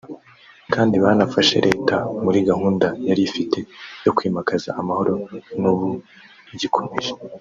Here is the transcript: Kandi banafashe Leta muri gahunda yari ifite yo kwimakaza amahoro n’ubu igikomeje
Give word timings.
Kandi 0.73 0.95
banafashe 1.03 1.57
Leta 1.67 1.95
muri 2.23 2.39
gahunda 2.49 2.87
yari 3.07 3.21
ifite 3.29 3.59
yo 4.05 4.11
kwimakaza 4.17 4.69
amahoro 4.81 5.13
n’ubu 5.61 5.89
igikomeje 6.55 7.11